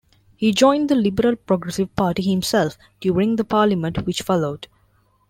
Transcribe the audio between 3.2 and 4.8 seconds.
the parliament which followed.